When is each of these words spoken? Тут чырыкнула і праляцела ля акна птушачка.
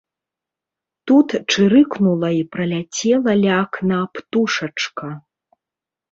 Тут 1.09 1.33
чырыкнула 1.51 2.29
і 2.35 2.41
праляцела 2.55 3.31
ля 3.41 3.51
акна 3.65 3.99
птушачка. 4.15 5.11